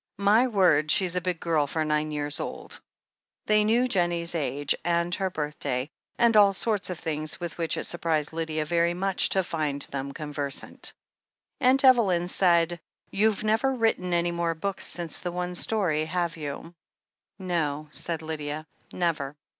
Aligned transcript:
"My 0.17 0.47
word, 0.47 0.89
she's 0.89 1.15
a 1.15 1.21
big 1.21 1.39
girl 1.39 1.67
for 1.67 1.85
nine 1.85 2.09
years 2.09 2.39
old!" 2.39 2.81
They 3.45 3.63
knew 3.63 3.87
Jennie's 3.87 4.33
age, 4.33 4.73
and 4.83 5.13
her 5.13 5.29
birthday, 5.29 5.91
and 6.17 6.35
all 6.35 6.53
sorts 6.53 6.89
of 6.89 6.97
things 6.97 7.39
with 7.39 7.55
which 7.59 7.77
it 7.77 7.83
surprised 7.83 8.33
Lydia 8.33 8.65
very 8.65 8.95
much 8.95 9.29
to 9.29 9.43
find 9.43 9.83
them 9.83 10.11
conversant. 10.11 10.95
Aunt 11.59 11.83
Evelyn 11.85 12.21
even 12.23 12.27
said: 12.29 12.79
"You've 13.11 13.43
never 13.43 13.75
written 13.75 14.11
any 14.11 14.31
more 14.31 14.55
books 14.55 14.87
since 14.87 15.19
the 15.21 15.31
one 15.31 15.53
story, 15.53 16.05
have 16.05 16.35
you?" 16.35 16.73
"No," 17.37 17.85
said 17.91 18.23
Lydia, 18.23 18.65
"never. 18.91 19.37